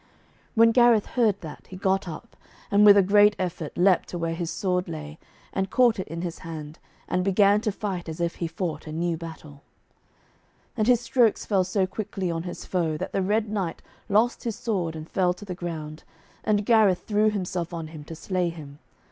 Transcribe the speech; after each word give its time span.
When 0.55 0.71
Gareth 0.71 1.05
heard 1.05 1.41
that, 1.41 1.67
he 1.67 1.75
got 1.77 2.07
up, 2.07 2.35
and 2.71 2.83
with 2.87 2.97
a 2.97 3.03
great 3.03 3.35
effort 3.37 3.77
leaped 3.77 4.07
to 4.09 4.17
where 4.17 4.33
his 4.33 4.49
sword 4.49 4.89
lay, 4.89 5.19
and 5.53 5.69
caught 5.69 5.99
it 5.99 6.07
in 6.07 6.23
his 6.23 6.39
hand, 6.39 6.79
and 7.07 7.23
began 7.23 7.61
to 7.61 7.71
fight 7.71 8.09
as 8.09 8.19
if 8.19 8.37
he 8.37 8.47
fought 8.47 8.87
a 8.87 8.91
new 8.91 9.15
battle. 9.15 9.61
[Illustration: 10.75 11.13
THE 11.17 11.21
LADY 11.21 11.21
LYONORS 11.21 11.37
Page 11.37 11.45
84] 11.51 11.55
And 11.55 11.63
his 11.67 11.67
strokes 11.67 11.73
fell 11.75 11.85
so 11.85 11.85
quickly 11.85 12.31
on 12.31 12.43
his 12.49 12.65
foe, 12.65 12.97
that 12.97 13.13
the 13.13 13.21
Red 13.21 13.47
Knight 13.49 13.81
lost 14.09 14.43
his 14.43 14.55
sword 14.55 14.95
and 14.95 15.07
fell 15.07 15.35
to 15.35 15.45
the 15.45 15.53
ground, 15.53 16.03
and 16.43 16.65
Gareth 16.65 17.03
threw 17.05 17.29
himself 17.29 17.71
on 17.71 17.89
him 17.89 18.03
to 18.05 18.15
slay 18.15 18.49
him. 18.49 18.79